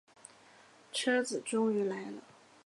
[0.91, 2.23] 车子终于来了